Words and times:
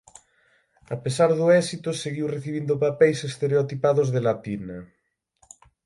A 0.95 0.97
pesar 1.03 1.29
do 1.39 1.45
éxito 1.61 1.89
seguiu 2.03 2.27
recibindo 2.35 2.81
papeis 2.83 3.19
estereotipados 3.29 4.07
de 4.13 4.21
latina. 4.27 4.77